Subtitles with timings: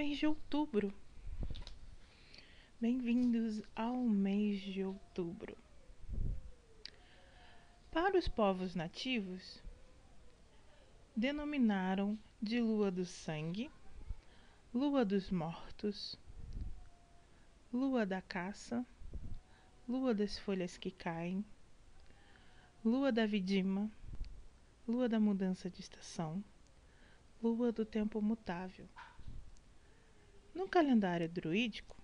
[0.00, 0.90] mês de outubro.
[2.80, 5.54] Bem-vindos ao mês de outubro.
[7.90, 9.62] Para os povos nativos,
[11.14, 13.70] denominaram de lua do sangue,
[14.72, 16.18] lua dos mortos,
[17.70, 18.86] lua da caça,
[19.86, 21.44] lua das folhas que caem,
[22.82, 23.92] lua da vidima,
[24.88, 26.42] lua da mudança de estação,
[27.42, 28.88] lua do tempo mutável.
[30.52, 31.96] No calendário druídico,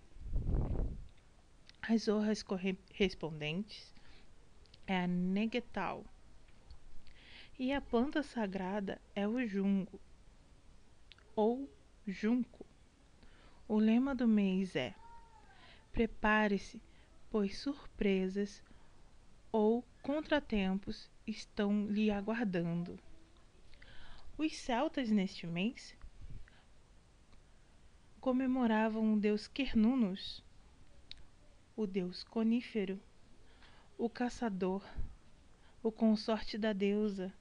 [1.82, 3.92] as honras correspondentes
[4.86, 6.05] é a Negetal
[7.59, 10.00] e a planta sagrada é o jungo
[11.34, 11.69] ou
[12.06, 12.64] junco.
[13.66, 14.94] O lema do mês é:
[15.92, 16.80] Prepare-se,
[17.28, 18.62] pois surpresas
[19.50, 22.97] ou contratempos estão lhe aguardando.
[24.38, 25.97] Os celtas neste mês
[28.26, 30.42] comemoravam o deus Quernunnos,
[31.77, 33.00] o deus conífero,
[33.96, 34.84] o caçador,
[35.80, 37.33] o consorte da deusa,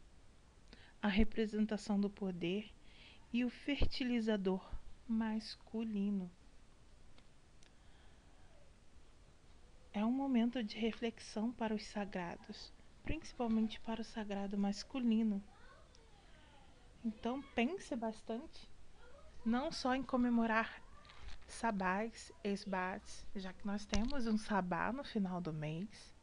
[1.02, 2.72] a representação do poder
[3.34, 4.64] e o fertilizador
[5.08, 6.30] masculino.
[9.92, 12.72] É um momento de reflexão para os sagrados,
[13.04, 15.44] principalmente para o sagrado masculino.
[17.04, 18.75] Então pense bastante
[19.46, 20.82] não só em comemorar
[21.48, 26.14] sabás, esbats, já que nós temos um sabá no final do mês,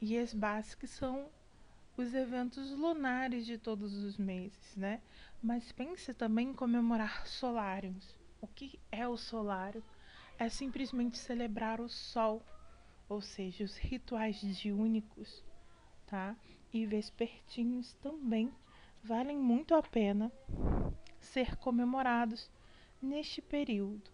[0.00, 1.28] e esbats que são
[1.96, 5.02] os eventos lunares de todos os meses, né?
[5.42, 8.16] Mas pense também em comemorar solários.
[8.40, 9.84] O que é o solário?
[10.38, 12.42] É simplesmente celebrar o sol,
[13.08, 15.44] ou seja, os rituais diúnicos,
[16.06, 16.34] tá?
[16.72, 18.50] E vespertinos também
[19.04, 20.32] valem muito a pena
[21.22, 22.50] ser comemorados
[23.00, 24.10] neste período.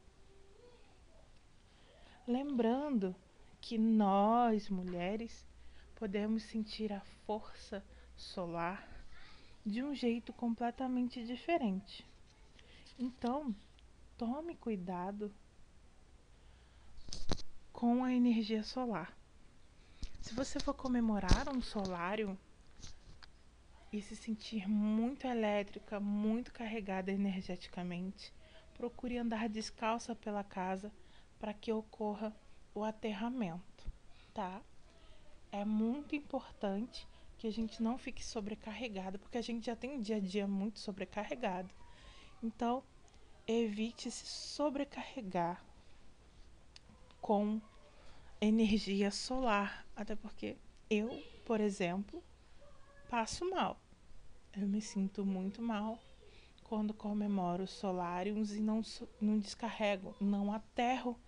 [2.27, 3.15] Lembrando
[3.61, 5.47] que nós, mulheres,
[5.97, 7.85] podemos sentir a força
[8.17, 8.87] solar
[9.65, 12.07] de um jeito completamente diferente.
[12.99, 13.55] Então,
[14.17, 15.33] tome cuidado
[17.73, 19.17] com a energia solar.
[20.21, 22.39] Se você for comemorar um solário,
[23.93, 28.33] e se sentir muito elétrica, muito carregada energeticamente,
[28.75, 30.93] procure andar descalça pela casa
[31.39, 32.35] para que ocorra
[32.75, 33.91] o aterramento,
[34.35, 34.61] tá?
[35.51, 40.01] É muito importante que a gente não fique sobrecarregada, porque a gente já tem um
[40.01, 41.73] dia a dia muito sobrecarregado.
[42.43, 42.83] Então,
[43.47, 45.65] evite se sobrecarregar
[47.21, 47.61] com
[48.41, 50.57] energia solar, até porque
[50.91, 52.23] eu, por exemplo,
[53.09, 53.81] passo mal.
[54.57, 55.99] Eu me sinto muito mal
[56.65, 58.83] quando comemoro os solários e não,
[59.21, 61.19] não descarrego, não aterro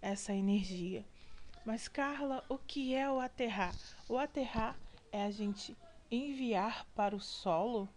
[0.00, 1.04] essa energia.
[1.64, 3.74] Mas, Carla, o que é o aterrar?
[4.08, 4.78] O aterrar
[5.12, 5.76] é a gente
[6.10, 7.88] enviar para o solo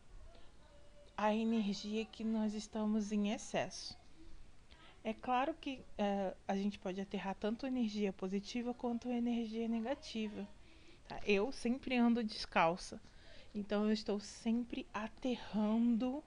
[1.15, 3.97] a energia que nós estamos em excesso.
[5.03, 10.47] É claro que é, a gente pode aterrar tanto energia positiva quanto energia negativa.
[11.07, 11.19] Tá?
[11.25, 12.99] Eu sempre ando descalça.
[13.53, 16.23] Então eu estou sempre aterrando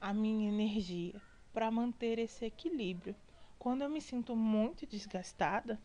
[0.00, 1.20] a minha energia
[1.52, 3.16] para manter esse equilíbrio.
[3.58, 5.80] Quando eu me sinto muito desgastada,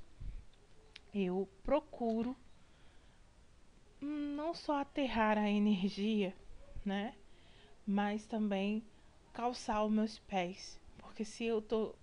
[1.14, 2.36] eu procuro
[4.00, 6.36] não só aterrar a energia,
[6.86, 7.16] né?
[7.86, 8.84] Mas também
[9.32, 10.80] calçar os meus pés.
[10.98, 11.96] Porque se eu tô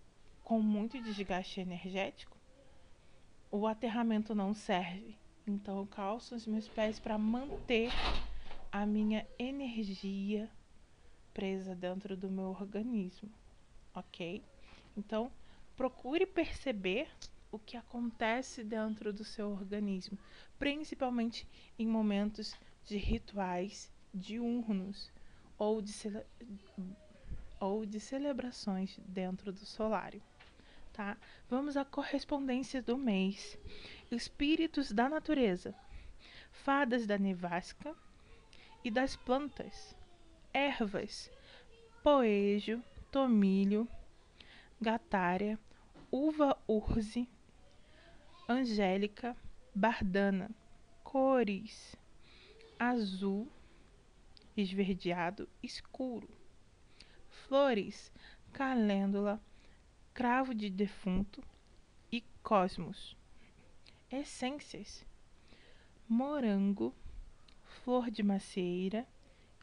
[0.42, 2.36] com muito desgaste energético,
[3.50, 5.16] o aterramento não serve.
[5.46, 7.92] Então eu calço os meus pés para manter
[8.72, 10.48] a minha energia
[11.34, 13.28] presa dentro do meu organismo,
[13.94, 14.42] ok?
[14.96, 15.30] Então,
[15.76, 17.08] procure perceber
[17.50, 20.16] o que acontece dentro do seu organismo,
[20.58, 21.46] principalmente
[21.78, 22.54] em momentos
[22.84, 25.10] de rituais diurnos
[25.58, 26.24] ou de, cele...
[27.58, 30.22] ou de celebrações dentro do solário.
[30.92, 31.16] Tá?
[31.48, 33.58] Vamos à correspondência do mês.
[34.10, 35.74] Espíritos da natureza,
[36.52, 37.94] fadas da nevasca,
[38.82, 39.94] e das plantas,
[40.52, 41.30] ervas,
[42.02, 43.88] poejo, tomilho,
[44.80, 45.58] gatária,
[46.10, 47.28] uva urze,
[48.48, 49.36] angélica,
[49.74, 50.50] bardana,
[51.04, 51.94] cores,
[52.78, 53.46] azul,
[54.56, 56.28] esverdeado, escuro,
[57.28, 58.12] flores,
[58.52, 59.40] calêndula,
[60.14, 61.42] cravo de defunto
[62.10, 63.16] e cosmos,
[64.10, 65.04] essências,
[66.08, 66.94] morango,
[67.84, 69.06] flor de macieira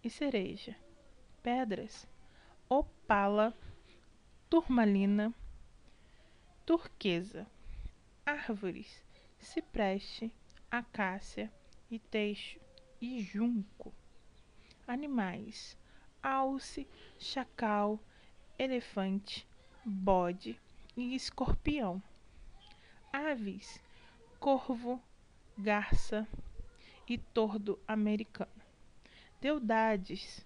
[0.03, 0.75] e cereja,
[1.43, 2.07] pedras,
[2.67, 3.55] opala,
[4.49, 5.33] turmalina,
[6.65, 7.45] turquesa,
[8.25, 9.03] árvores,
[9.39, 10.31] cipreste,
[10.69, 11.51] acácia
[11.91, 12.59] e teixo
[12.99, 13.93] e junco.
[14.87, 15.77] Animais:
[16.23, 16.87] alce,
[17.19, 17.99] chacal,
[18.57, 19.47] elefante,
[19.85, 20.59] bode
[20.95, 22.01] e escorpião.
[23.13, 23.79] Aves:
[24.39, 25.01] corvo,
[25.57, 26.27] garça
[27.07, 28.51] e tordo americano.
[29.39, 30.45] Deudades: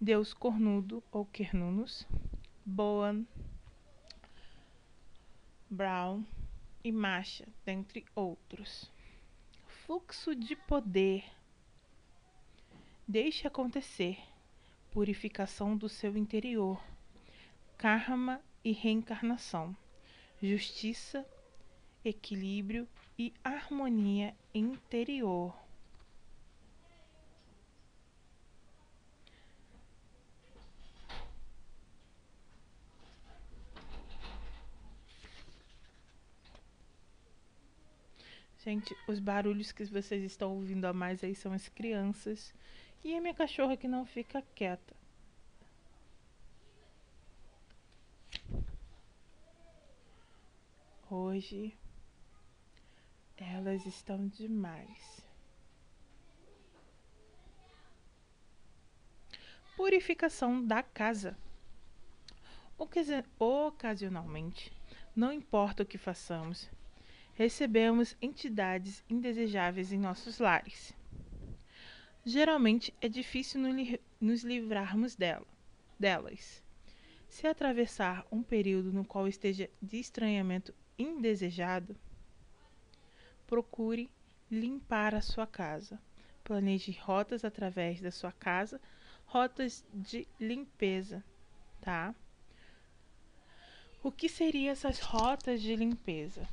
[0.00, 2.06] Deus cornudo ou quernunus,
[2.64, 3.24] Boan,
[5.68, 6.22] Brown
[6.84, 8.90] e Macha, dentre outros.
[9.66, 11.24] Fluxo de poder.
[13.08, 14.18] Deixe acontecer.
[14.90, 16.82] Purificação do seu interior.
[17.78, 19.76] Karma e reencarnação.
[20.40, 21.26] Justiça,
[22.04, 22.86] equilíbrio
[23.18, 25.56] e harmonia interior.
[38.64, 42.54] Gente, os barulhos que vocês estão ouvindo a mais aí são as crianças
[43.02, 44.94] e a minha cachorra que não fica quieta.
[51.10, 51.76] Hoje
[53.36, 55.20] elas estão demais.
[59.76, 61.36] Purificação da casa.
[62.78, 64.72] Ocasionalmente,
[65.16, 66.70] não importa o que façamos,
[67.42, 70.94] recebemos entidades indesejáveis em nossos lares.
[72.24, 73.60] Geralmente é difícil
[74.20, 75.46] nos livrarmos dela,
[75.98, 76.62] delas.
[77.28, 81.96] Se atravessar um período no qual esteja de estranhamento indesejado,
[83.44, 84.08] procure
[84.48, 86.00] limpar a sua casa.
[86.44, 88.80] Planeje rotas através da sua casa,
[89.26, 91.24] rotas de limpeza,
[91.80, 92.14] tá?
[94.00, 96.48] O que seriam essas rotas de limpeza?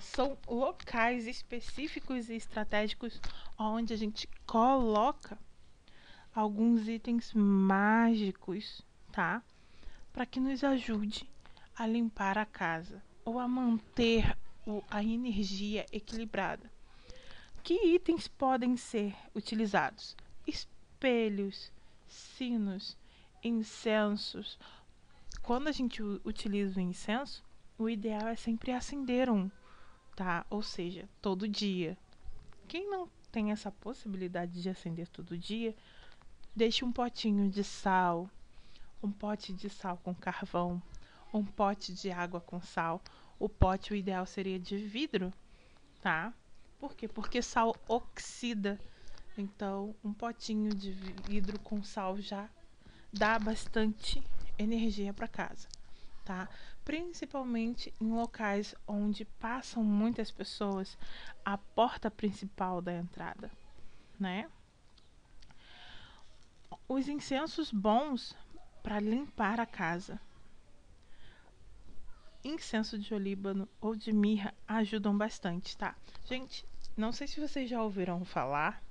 [0.00, 3.20] São locais específicos e estratégicos
[3.58, 5.38] onde a gente coloca
[6.34, 9.42] alguns itens mágicos, tá?
[10.12, 11.28] Para que nos ajude
[11.74, 14.36] a limpar a casa ou a manter
[14.66, 16.70] o, a energia equilibrada.
[17.62, 20.14] Que itens podem ser utilizados?
[20.46, 21.72] Espelhos,
[22.06, 22.96] sinos,
[23.42, 24.58] incensos.
[25.42, 27.42] Quando a gente utiliza o incenso,
[27.78, 29.50] o ideal é sempre acender um
[30.18, 30.44] tá?
[30.50, 31.96] Ou seja, todo dia.
[32.66, 35.76] Quem não tem essa possibilidade de acender todo dia,
[36.56, 38.28] deixe um potinho de sal,
[39.00, 40.82] um pote de sal com carvão,
[41.32, 43.00] um pote de água com sal.
[43.38, 45.32] O pote, o ideal seria de vidro,
[46.02, 46.34] tá?
[46.80, 47.06] Por quê?
[47.06, 48.76] Porque sal oxida.
[49.36, 50.90] Então, um potinho de
[51.28, 52.50] vidro com sal já
[53.12, 54.20] dá bastante
[54.58, 55.68] energia para casa,
[56.28, 56.48] tá?
[56.84, 60.96] principalmente em locais onde passam muitas pessoas,
[61.42, 63.50] a porta principal da entrada,
[64.20, 64.46] né?
[66.86, 68.34] Os incensos bons
[68.82, 70.20] para limpar a casa.
[72.44, 75.94] Incenso de olíbano ou de mirra ajudam bastante, tá?
[76.26, 76.64] Gente,
[76.96, 78.82] não sei se vocês já ouviram falar,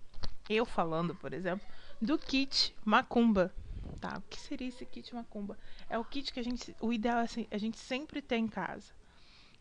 [0.50, 1.68] eu falando, por exemplo,
[2.00, 3.52] do kit macumba
[4.00, 5.58] Tá, o que seria esse kit macumba?
[5.90, 8.48] É o kit que a gente, o ideal é assim, a gente sempre tem em
[8.48, 8.94] casa.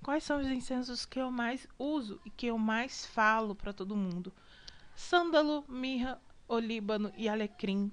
[0.02, 3.96] Quais são os incensos que eu mais uso e que eu mais falo para todo
[3.96, 4.32] mundo?
[4.94, 7.90] Sândalo, mirra, olíbano e alecrim,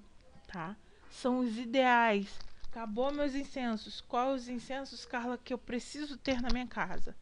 [0.48, 0.76] tá?
[1.10, 2.40] São os ideais.
[2.70, 4.02] Acabou meus incensos.
[4.02, 7.16] Quais os incensos, Carla, que eu preciso ter na minha casa?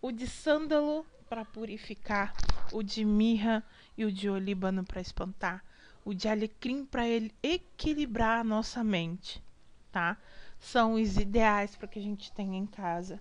[0.00, 2.32] O de sândalo para purificar,
[2.72, 3.64] o de mirra
[3.96, 5.64] e o de olíbano para espantar
[6.08, 9.44] o de alecrim para ele equilibrar a nossa mente,
[9.92, 10.16] tá?
[10.58, 13.20] São os ideais para que a gente tenha em casa.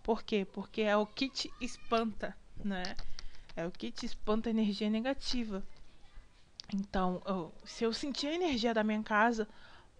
[0.00, 0.44] Por quê?
[0.44, 2.84] Porque é o que te espanta, né?
[3.56, 5.60] É o que te espanta a energia negativa.
[6.72, 9.48] Então, eu, se eu sentir a energia da minha casa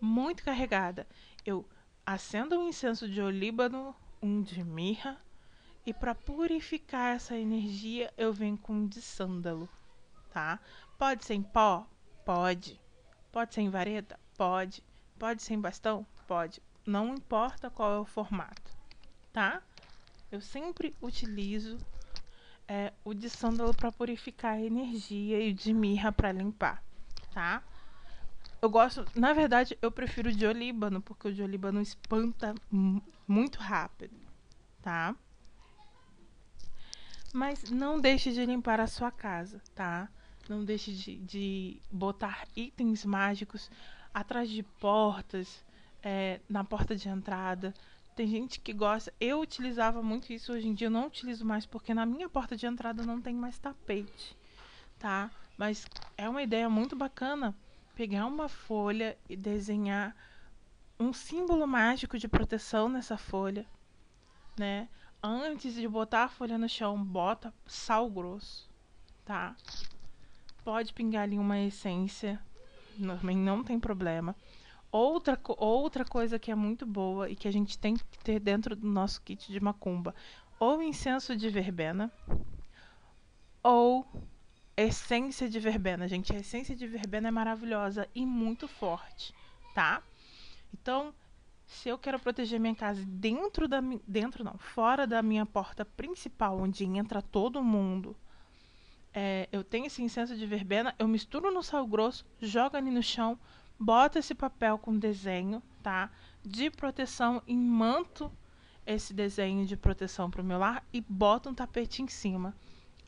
[0.00, 1.08] muito carregada,
[1.44, 1.66] eu
[2.06, 5.20] acendo um incenso de olíbano, um de mirra,
[5.84, 9.68] e para purificar essa energia, eu venho com um de sândalo,
[10.32, 10.60] tá?
[10.96, 11.88] Pode ser em pó?
[12.32, 12.80] Pode.
[13.32, 14.16] Pode ser em vareta?
[14.38, 14.84] Pode.
[15.18, 16.06] Pode ser em bastão?
[16.28, 16.62] Pode.
[16.86, 18.70] Não importa qual é o formato,
[19.32, 19.60] tá?
[20.30, 21.76] Eu sempre utilizo
[22.68, 26.84] é, o de sândalo para purificar a energia e o de mirra para limpar,
[27.34, 27.64] tá?
[28.62, 32.54] Eu gosto, na verdade, eu prefiro o de olíbano, porque o de olíbano espanta
[33.26, 34.14] muito rápido,
[34.80, 35.16] tá?
[37.34, 40.08] Mas não deixe de limpar a sua casa, tá?
[40.50, 43.70] Não deixe de, de botar itens mágicos
[44.12, 45.64] atrás de portas,
[46.02, 47.72] é, na porta de entrada.
[48.16, 49.14] Tem gente que gosta.
[49.20, 52.56] Eu utilizava muito isso, hoje em dia eu não utilizo mais porque na minha porta
[52.56, 54.36] de entrada não tem mais tapete,
[54.98, 55.30] tá?
[55.56, 55.86] Mas
[56.18, 57.56] é uma ideia muito bacana
[57.94, 60.16] pegar uma folha e desenhar
[60.98, 63.64] um símbolo mágico de proteção nessa folha,
[64.58, 64.88] né?
[65.22, 68.68] Antes de botar a folha no chão, bota sal grosso,
[69.24, 69.54] tá?
[70.64, 72.40] Pode pingar ali uma essência,
[72.98, 74.36] também não tem problema.
[74.92, 78.74] Outra, outra coisa que é muito boa e que a gente tem que ter dentro
[78.74, 80.14] do nosso kit de macumba,
[80.58, 82.12] ou incenso de verbena,
[83.62, 84.06] ou
[84.76, 86.08] essência de verbena.
[86.08, 89.34] Gente, a essência de verbena é maravilhosa e muito forte,
[89.74, 90.02] tá?
[90.74, 91.14] Então,
[91.66, 96.58] se eu quero proteger minha casa dentro da dentro não, fora da minha porta principal,
[96.58, 98.16] onde entra todo mundo,
[99.12, 103.02] é, eu tenho esse incenso de verbena, eu misturo no sal grosso, jogo ali no
[103.02, 103.38] chão,
[103.78, 106.10] bota esse papel com desenho, tá?
[106.44, 108.30] De proteção em manto
[108.86, 112.54] esse desenho de proteção para o meu lar e bota um tapete em cima.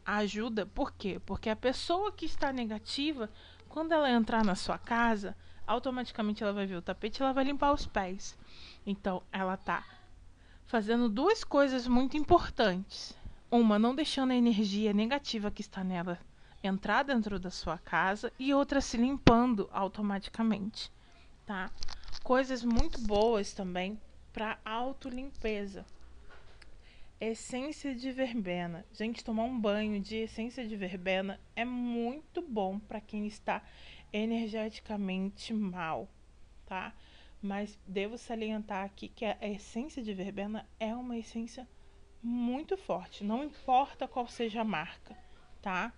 [0.04, 1.20] Ajuda, por quê?
[1.24, 3.30] Porque a pessoa que está negativa,
[3.68, 7.44] quando ela entrar na sua casa, automaticamente ela vai ver o tapete e ela vai
[7.44, 8.36] limpar os pés.
[8.84, 9.84] Então, ela tá
[10.66, 13.16] fazendo duas coisas muito importantes.
[13.54, 16.18] Uma, não deixando a energia negativa que está nela
[16.64, 20.90] entrar dentro da sua casa e outra se limpando automaticamente,
[21.44, 21.70] tá?
[22.22, 24.00] Coisas muito boas também
[24.32, 25.84] para autolimpeza.
[27.20, 28.86] Essência de verbena.
[28.90, 33.62] Gente, tomar um banho de essência de verbena é muito bom para quem está
[34.10, 36.08] energeticamente mal,
[36.64, 36.94] tá?
[37.42, 41.68] Mas devo salientar aqui que a essência de verbena é uma essência
[42.22, 45.16] muito forte, não importa qual seja a marca,
[45.60, 45.92] tá?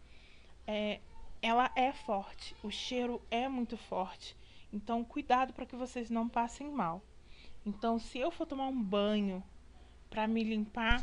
[0.66, 1.00] é,
[1.42, 4.36] ela é forte, o cheiro é muito forte.
[4.72, 7.02] Então, cuidado para que vocês não passem mal.
[7.64, 9.42] Então, se eu for tomar um banho
[10.10, 11.02] para me limpar,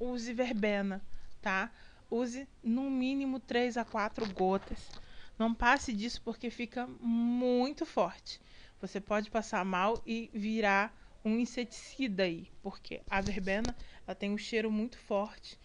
[0.00, 1.02] use verbena,
[1.42, 1.70] tá?
[2.10, 4.90] Use no mínimo 3 a 4 gotas.
[5.38, 8.40] Não passe disso porque fica muito forte.
[8.80, 13.76] Você pode passar mal e virar um inseticida aí, porque a verbena
[14.08, 15.60] ela tem um cheiro muito forte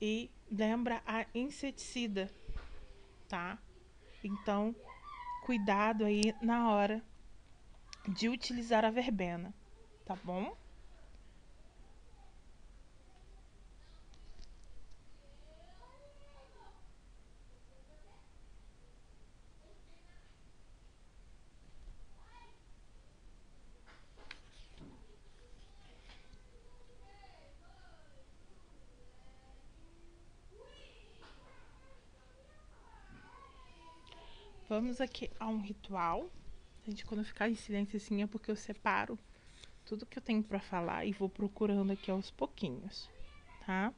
[0.00, 2.30] e lembra a inseticida
[3.32, 3.58] tá?
[4.22, 4.76] Então,
[5.40, 7.02] cuidado aí na hora
[8.06, 9.54] de utilizar a verbena,
[10.04, 10.54] tá bom?
[34.72, 36.30] Vamos aqui a um ritual.
[36.86, 39.18] Gente, quando ficar em silêncio assim é porque eu separo
[39.84, 43.06] tudo que eu tenho para falar e vou procurando aqui aos pouquinhos,
[43.66, 43.92] tá?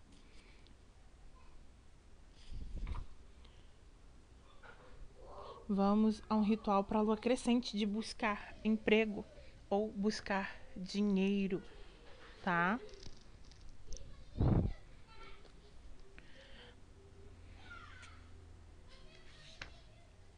[5.69, 9.25] Vamos a um ritual para a lua crescente de buscar emprego
[9.71, 11.63] ou buscar dinheiro,
[12.43, 12.81] tá?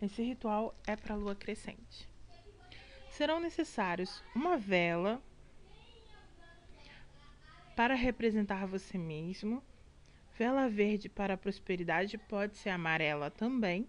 [0.07, 2.09] Esse ritual é para a lua crescente.
[3.11, 5.21] Serão necessários uma vela
[7.75, 9.61] para representar você mesmo,
[10.39, 13.89] vela verde para a prosperidade, pode ser amarela também.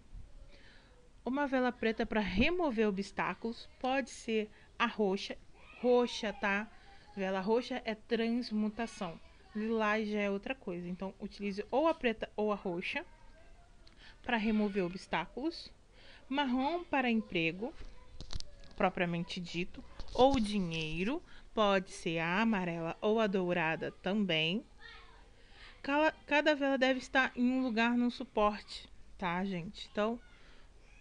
[1.23, 5.37] Uma vela preta para remover obstáculos, pode ser a roxa,
[5.81, 6.67] roxa, tá?
[7.15, 9.19] Vela roxa é transmutação.
[9.55, 10.89] Lilás já é outra coisa.
[10.89, 13.05] Então, utilize ou a preta ou a roxa
[14.23, 15.71] para remover obstáculos
[16.29, 17.73] marrom para emprego,
[18.75, 21.21] propriamente dito, ou dinheiro,
[21.53, 24.65] pode ser a amarela ou a dourada também.
[26.25, 29.87] Cada vela deve estar em um lugar no suporte, tá, gente?
[29.91, 30.19] Então,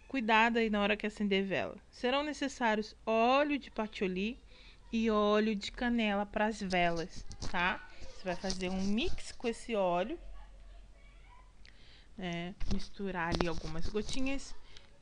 [0.07, 1.75] cuidado aí na hora que acender vela.
[1.91, 4.39] Serão necessários óleo de patchouli
[4.91, 7.85] e óleo de canela para as velas, tá?
[8.01, 10.17] Você vai fazer um mix com esse óleo,
[12.17, 14.55] é, misturar ali algumas gotinhas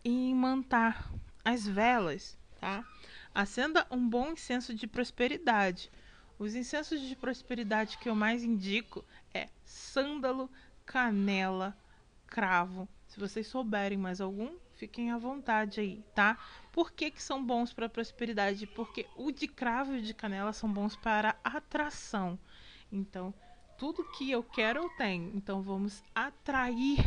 [0.06, 1.12] e imantar
[1.44, 2.86] as velas, tá?
[3.34, 5.92] Acenda um bom incenso de prosperidade.
[6.38, 10.50] Os incensos de prosperidade que eu mais indico é sândalo,
[10.86, 11.76] canela,
[12.28, 12.88] cravo.
[13.08, 16.38] Se vocês souberem mais algum, fiquem à vontade aí, tá?
[16.72, 18.68] Por que, que são bons para prosperidade?
[18.68, 22.38] Porque o de cravo e o de canela são bons para atração.
[22.92, 23.34] Então,
[23.78, 25.32] tudo que eu quero eu tenho.
[25.34, 27.00] Então, vamos atrair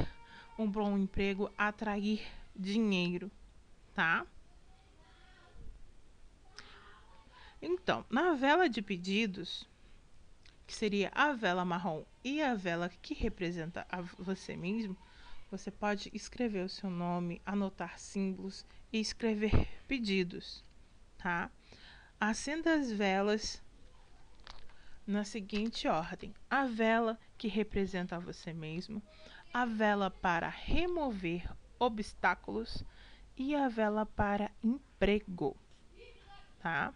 [0.58, 2.26] um bom emprego, atrair
[2.58, 3.30] dinheiro,
[3.94, 4.26] tá?
[7.62, 9.68] Então, na vela de pedidos,
[10.66, 14.96] que seria a vela marrom e a vela que representa a você mesmo,
[15.50, 20.62] você pode escrever o seu nome, anotar símbolos e escrever pedidos,
[21.16, 21.50] tá?
[22.20, 23.62] Acenda as velas
[25.06, 29.02] na seguinte ordem: a vela que representa você mesmo,
[29.52, 32.84] a vela para remover obstáculos
[33.36, 35.56] e a vela para emprego,
[36.60, 36.92] tá?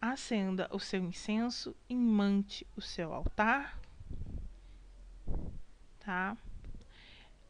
[0.00, 3.80] Acenda o seu incenso e mante o seu altar,
[6.00, 6.36] tá?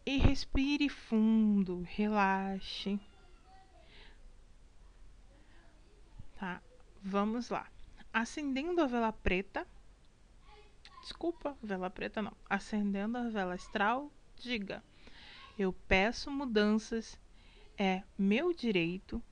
[0.05, 3.01] E respire fundo, relaxe.
[6.39, 6.63] Tá?
[7.03, 7.67] Vamos lá.
[8.13, 9.67] Acendendo a vela preta.
[11.03, 12.37] Desculpa, vela preta não.
[12.49, 14.83] Acendendo a vela astral, diga:
[15.59, 17.19] Eu peço mudanças,
[17.79, 19.23] é meu direito.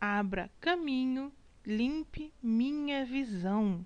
[0.00, 1.32] Abra caminho,
[1.64, 3.84] limpe minha visão.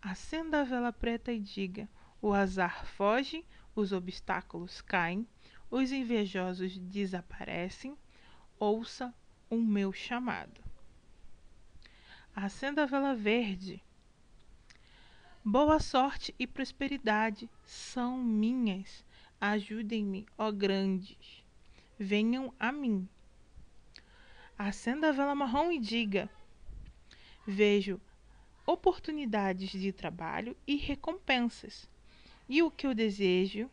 [0.00, 1.88] Acenda a vela preta e diga:
[2.22, 5.26] O azar foge, os obstáculos caem,
[5.70, 7.96] os invejosos desaparecem.
[8.58, 9.12] Ouça
[9.50, 10.60] o meu chamado.
[12.36, 13.82] Acenda a vela verde.
[15.44, 19.04] Boa sorte e prosperidade são minhas.
[19.40, 21.44] Ajudem-me, ó grandes.
[21.98, 23.08] Venham a mim.
[24.56, 26.30] Acenda a vela marrom e diga:
[27.46, 28.00] Vejo
[28.66, 31.88] oportunidades de trabalho e recompensas.
[32.48, 33.70] E o que eu desejo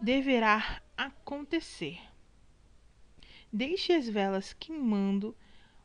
[0.00, 2.00] deverá acontecer.
[3.52, 5.36] Deixe as velas queimando,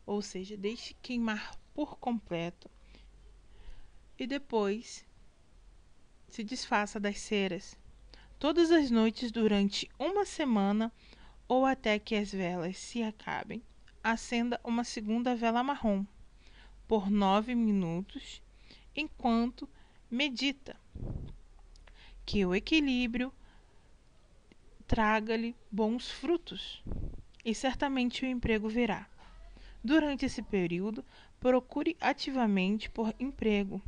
[0.05, 2.69] ou seja, deixe queimar por completo.
[4.17, 5.05] E depois
[6.29, 7.77] se desfaça das ceras.
[8.37, 10.91] Todas as noites durante uma semana
[11.47, 13.61] ou até que as velas se acabem,
[14.03, 16.05] acenda uma segunda vela marrom
[16.87, 18.41] por nove minutos
[18.95, 19.69] enquanto
[20.11, 20.75] medita.
[22.25, 23.31] Que o equilíbrio
[24.85, 26.83] traga-lhe bons frutos
[27.43, 29.07] e certamente o emprego virá.
[29.83, 31.05] Durante esse período,
[31.39, 33.81] procure ativamente por emprego,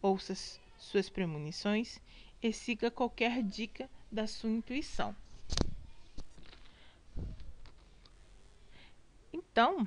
[0.00, 0.34] ouça
[0.78, 2.00] suas premonições
[2.42, 5.14] e siga qualquer dica da sua intuição.
[9.32, 9.86] Então,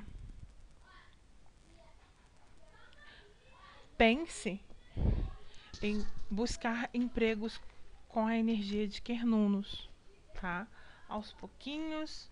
[3.98, 4.60] pense
[5.82, 7.60] em buscar empregos
[8.08, 9.88] com a energia de Quernunos
[10.44, 10.68] tá?
[11.08, 12.30] Aos pouquinhos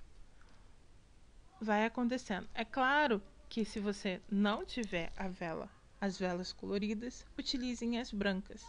[1.59, 2.47] vai acontecendo.
[2.53, 8.63] É claro que se você não tiver a vela, as velas coloridas, utilizem as brancas,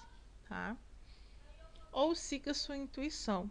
[0.47, 0.77] tá?
[1.93, 3.49] Ou siga sua intuição.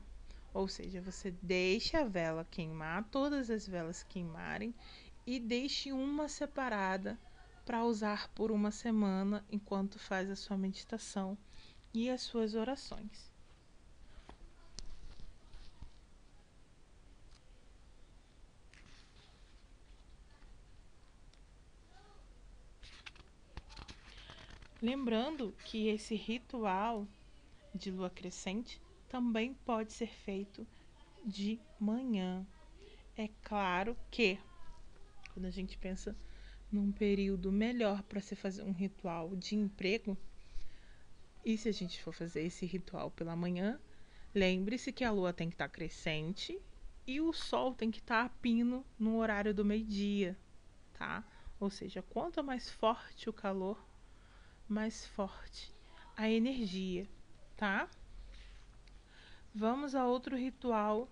[0.53, 4.75] Ou seja, você deixe a vela queimar, todas as velas queimarem
[5.25, 7.17] e deixe uma separada
[7.65, 11.39] para usar por uma semana enquanto faz a sua meditação
[11.95, 13.31] e as suas orações.
[24.83, 27.07] Lembrando que esse ritual
[27.75, 30.67] de lua crescente também pode ser feito
[31.25, 32.47] de manhã.
[33.17, 34.39] É claro que
[35.33, 36.17] quando a gente pensa
[36.71, 40.17] num período melhor para se fazer um ritual de emprego,
[41.45, 43.79] e se a gente for fazer esse ritual pela manhã,
[44.35, 46.59] lembre-se que a lua tem que estar tá crescente
[47.07, 50.39] e o sol tem que estar tá a pino no horário do meio-dia,
[50.95, 51.25] tá?
[51.59, 53.85] Ou seja, quanto mais forte o calor,
[54.69, 55.75] mais forte
[56.17, 57.09] a energia,
[57.63, 57.89] tá?
[59.55, 61.09] Vamos a outro ritual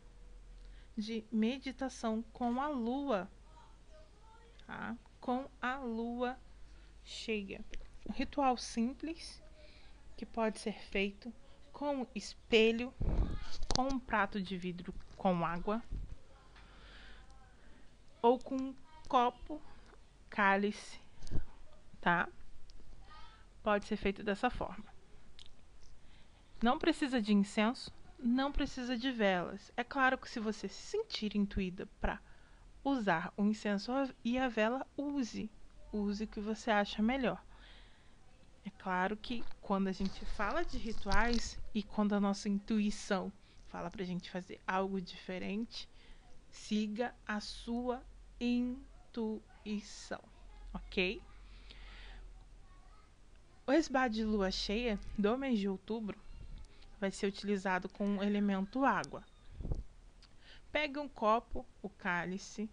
[0.96, 3.30] de meditação com a lua,
[4.66, 4.96] tá?
[5.20, 6.36] Com a lua
[7.04, 7.64] cheia.
[8.04, 9.40] Um ritual simples
[10.16, 11.32] que pode ser feito
[11.72, 12.92] com espelho,
[13.76, 15.80] com um prato de vidro com água
[18.20, 18.74] ou com um
[19.08, 19.62] copo,
[20.28, 21.00] cálice,
[22.00, 22.28] tá?
[23.62, 24.89] pode ser feito dessa forma.
[26.62, 29.72] Não precisa de incenso, não precisa de velas.
[29.76, 32.20] É claro que se você se sentir intuída para
[32.84, 33.90] usar o incenso
[34.22, 35.50] e a vela, use.
[35.90, 37.42] Use o que você acha melhor.
[38.62, 43.32] É claro que quando a gente fala de rituais e quando a nossa intuição
[43.68, 45.88] fala para a gente fazer algo diferente,
[46.50, 48.02] siga a sua
[48.38, 50.22] intuição,
[50.74, 51.22] ok?
[53.66, 56.18] O esbar de lua cheia do mês de outubro
[57.00, 59.24] vai ser utilizado com o elemento água.
[60.70, 62.70] Pegue um copo, o cálice,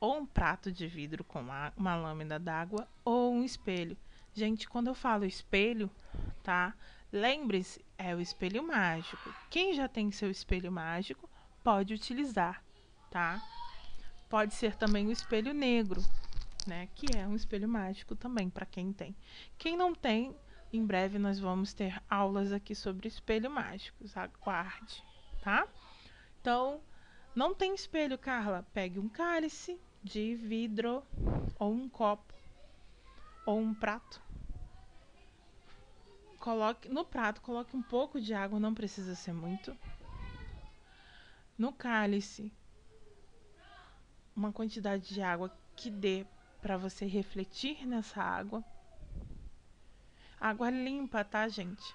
[0.00, 3.96] ou um prato de vidro com uma, lâmina d'água ou um espelho.
[4.32, 5.90] Gente, quando eu falo espelho,
[6.42, 6.74] tá?
[7.10, 9.34] Lembre-se, é o espelho mágico.
[9.50, 11.28] Quem já tem seu espelho mágico
[11.64, 12.62] pode utilizar,
[13.10, 13.42] tá?
[14.28, 16.00] Pode ser também o espelho negro,
[16.66, 16.88] né?
[16.94, 19.16] Que é um espelho mágico também para quem tem.
[19.56, 20.36] Quem não tem,
[20.72, 24.16] em breve nós vamos ter aulas aqui sobre espelho mágicos.
[24.16, 25.02] Aguarde,
[25.42, 25.66] tá?
[26.40, 26.80] Então,
[27.34, 28.66] não tem espelho, Carla?
[28.72, 31.02] Pegue um cálice de vidro
[31.58, 32.34] ou um copo
[33.46, 34.20] ou um prato.
[36.38, 39.76] Coloque no prato, coloque um pouco de água, não precisa ser muito.
[41.56, 42.52] No cálice,
[44.36, 46.24] uma quantidade de água que dê
[46.60, 48.64] para você refletir nessa água.
[50.40, 51.94] Água limpa, tá, gente?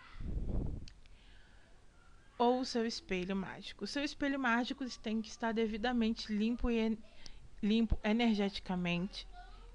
[2.38, 3.86] Ou o seu espelho mágico.
[3.86, 6.98] O seu espelho mágico tem que estar devidamente limpo e
[7.62, 9.26] limpo energeticamente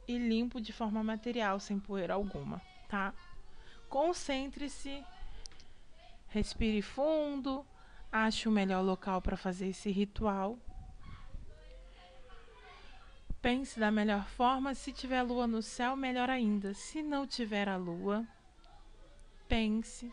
[0.06, 3.14] e limpo de forma material, sem poeira alguma, tá?
[3.88, 5.02] Concentre-se,
[6.28, 7.64] respire fundo,
[8.10, 10.58] ache o melhor local para fazer esse ritual.
[13.40, 16.74] Pense da melhor forma, se tiver lua no céu, melhor ainda.
[16.74, 18.26] Se não tiver a lua,
[19.48, 20.12] pense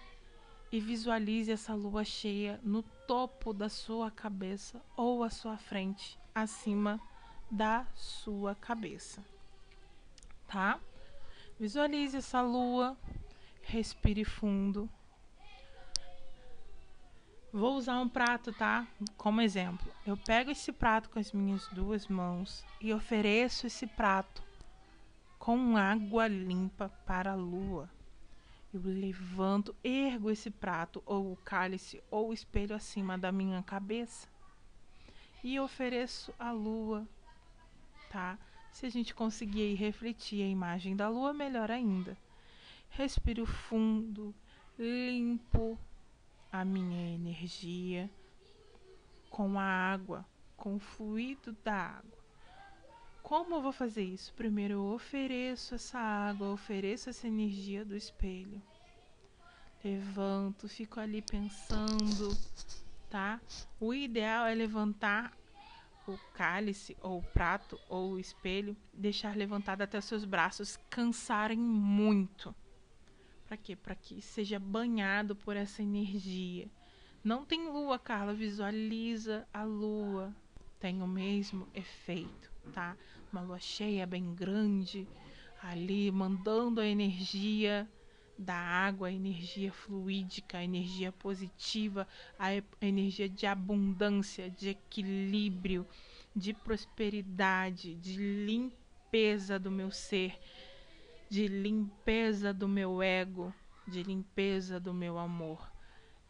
[0.72, 7.00] e visualize essa lua cheia no topo da sua cabeça ou à sua frente, acima
[7.52, 9.24] da sua cabeça.
[10.48, 10.80] Tá?
[11.60, 12.98] Visualize essa lua,
[13.62, 14.90] respire fundo.
[17.52, 18.86] Vou usar um prato, tá?
[19.16, 19.90] Como exemplo.
[20.06, 24.44] Eu pego esse prato com as minhas duas mãos e ofereço esse prato
[25.40, 27.90] com água limpa para a lua.
[28.76, 34.28] Eu levanto, ergo esse prato, ou o cálice, ou o espelho acima da minha cabeça
[35.42, 37.08] e ofereço a lua,
[38.10, 38.38] tá?
[38.74, 42.18] Se a gente conseguir refletir a imagem da lua, melhor ainda.
[42.90, 44.36] Respiro fundo,
[44.78, 45.80] limpo
[46.52, 48.10] a minha energia
[49.30, 50.26] com a água,
[50.58, 52.15] com o fluido da água.
[53.26, 54.32] Como eu vou fazer isso?
[54.36, 58.62] Primeiro eu ofereço essa água, ofereço essa energia do espelho.
[59.84, 62.38] Levanto, fico ali pensando,
[63.10, 63.42] tá?
[63.80, 65.36] O ideal é levantar
[66.08, 72.54] o cálice ou o prato ou o espelho, deixar levantado até seus braços cansarem muito.
[73.48, 73.76] Para quê?
[73.76, 76.70] Para que seja banhado por essa energia.
[77.24, 80.32] Não tem lua, Carla, visualiza a lua.
[80.80, 82.96] Tem o mesmo efeito, tá?
[83.36, 85.06] Uma lua cheia bem grande,
[85.62, 87.86] ali mandando a energia
[88.38, 92.08] da água, a energia fluídica, a energia positiva,
[92.40, 95.86] a energia de abundância, de equilíbrio,
[96.34, 100.40] de prosperidade, de limpeza do meu ser,
[101.30, 103.54] de limpeza do meu ego,
[103.86, 105.70] de limpeza do meu amor.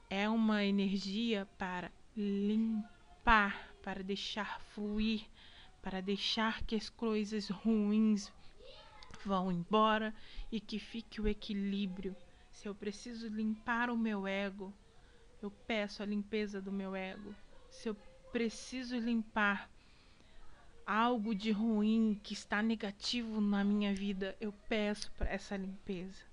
[0.10, 5.28] É uma energia para limpar, para deixar fluir
[5.86, 8.34] para deixar que as coisas ruins
[9.24, 10.16] vão embora
[10.52, 12.16] e que fique o equilíbrio.
[12.50, 14.74] Se eu preciso limpar o meu ego,
[15.44, 17.36] eu peço a limpeza do meu ego.
[17.70, 17.96] Se eu
[18.32, 19.70] preciso limpar
[20.88, 26.24] algo de ruim que está negativo na minha vida, eu peço para essa limpeza.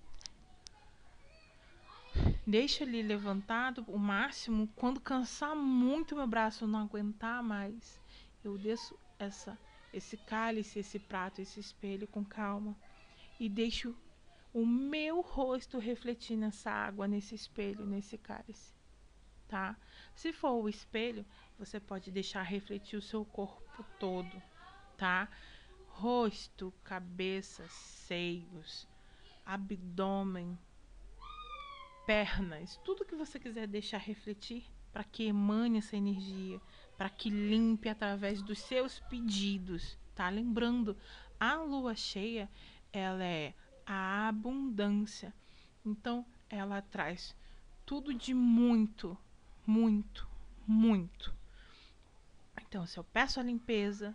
[2.47, 4.67] Deixa ele levantado o máximo.
[4.75, 8.01] Quando cansar muito meu braço, não aguentar mais,
[8.43, 9.59] eu desço essa
[9.93, 12.75] esse cálice, esse prato, esse espelho com calma
[13.39, 13.95] e deixo
[14.55, 18.75] o meu rosto refletir nessa água, nesse espelho, nesse cálice,
[19.49, 19.77] tá?
[20.15, 21.25] Se for o espelho,
[21.59, 24.43] você pode deixar refletir o seu corpo todo,
[24.97, 25.29] tá?
[25.89, 28.89] Rosto, cabeça, seios,
[29.45, 30.59] abdômen,
[32.07, 36.61] pernas, tudo que você quiser deixar refletir para que emane essa energia,
[37.03, 40.29] para que limpe através dos seus pedidos, tá?
[40.29, 40.97] Lembrando,
[41.41, 42.49] a lua cheia,
[42.93, 45.35] ela é a abundância.
[45.85, 47.35] Então, ela traz
[47.85, 49.19] tudo de muito,
[49.67, 50.29] muito,
[50.65, 51.35] muito.
[52.61, 54.15] Então, se eu peço a limpeza,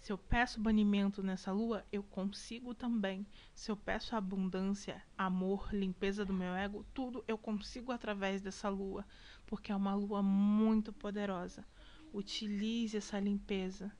[0.00, 3.24] se eu peço banimento nessa lua, eu consigo também.
[3.54, 9.06] Se eu peço abundância, amor, limpeza do meu ego, tudo eu consigo através dessa lua,
[9.46, 11.64] porque é uma lua muito poderosa.
[12.12, 13.92] Utilize essa limpeza,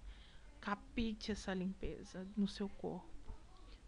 [0.60, 3.08] capite essa limpeza no seu corpo.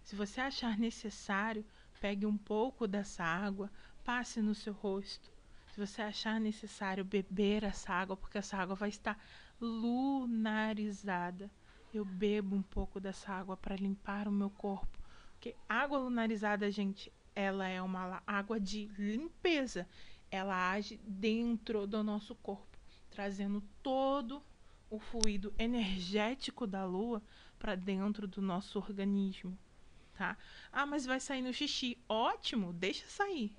[0.03, 1.65] Se você achar necessário,
[2.01, 3.71] pegue um pouco dessa água,
[4.05, 5.31] passe no seu rosto.
[5.73, 9.19] Se você achar necessário beber essa água, porque essa água vai estar
[9.61, 11.51] lunarizada
[11.93, 14.99] eu bebo um pouco dessa água para limpar o meu corpo.
[15.33, 19.89] Porque água lunarizada, gente, ela é uma água de limpeza.
[20.31, 22.70] Ela age dentro do nosso corpo,
[23.11, 24.43] trazendo todo
[24.89, 27.23] o fluido energético da lua
[27.59, 29.57] para dentro do nosso organismo,
[30.15, 30.37] tá?
[30.73, 31.99] Ah, mas vai sair no xixi.
[32.09, 33.55] Ótimo, deixa sair.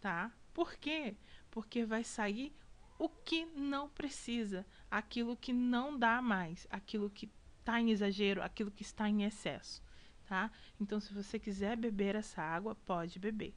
[0.00, 0.32] Tá?
[0.54, 1.16] Por quê?
[1.50, 2.54] Porque vai sair
[2.98, 7.30] o que não precisa, aquilo que não dá mais, aquilo que
[7.60, 9.82] está em exagero, aquilo que está em excesso,
[10.26, 10.50] tá?
[10.80, 13.54] Então, se você quiser beber essa água, pode beber.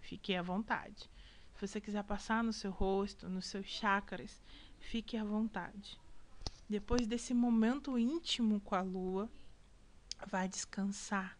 [0.00, 1.08] Fique à vontade.
[1.62, 4.42] Se você quiser passar no seu rosto, nos seus chakras,
[4.80, 5.96] fique à vontade.
[6.68, 9.30] Depois desse momento íntimo com a lua,
[10.26, 11.38] vai descansar.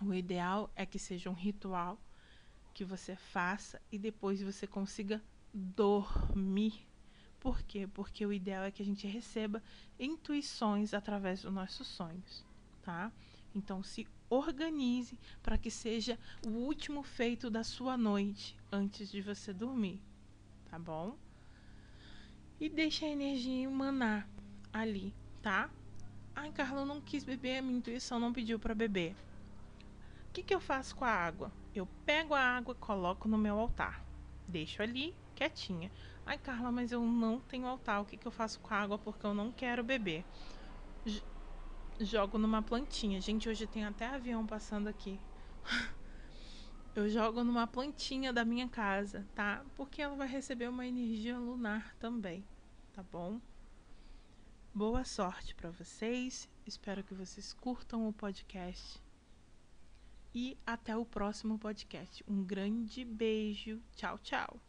[0.00, 1.98] O ideal é que seja um ritual
[2.72, 5.20] que você faça e depois você consiga
[5.52, 6.86] dormir.
[7.40, 7.88] Por quê?
[7.88, 9.60] Porque o ideal é que a gente receba
[9.98, 12.46] intuições através dos nossos sonhos,
[12.82, 13.10] tá?
[13.52, 19.52] Então se organize para que seja o último feito da sua noite antes de você
[19.52, 20.00] dormir,
[20.70, 21.16] tá bom?
[22.58, 24.28] E deixe a energia emanar
[24.72, 25.70] ali, tá?
[26.34, 29.14] Ai, Carla, eu não quis beber, a minha intuição não pediu para beber.
[30.28, 31.52] O que, que eu faço com a água?
[31.74, 34.04] Eu pego a água, coloco no meu altar,
[34.46, 35.90] deixo ali quietinha.
[36.24, 38.00] Ai, Carla, mas eu não tenho altar.
[38.00, 40.24] O que, que eu faço com a água porque eu não quero beber?
[42.00, 43.20] Jogo numa plantinha.
[43.20, 45.18] Gente, hoje tem até avião passando aqui.
[46.94, 49.64] eu jogo numa plantinha da minha casa, tá?
[49.74, 52.44] Porque ela vai receber uma energia lunar também,
[52.92, 53.40] tá bom?
[54.74, 56.46] Boa sorte para vocês.
[56.66, 59.02] Espero que vocês curtam o podcast.
[60.34, 62.22] E até o próximo podcast.
[62.28, 63.80] Um grande beijo.
[63.94, 64.65] Tchau, tchau.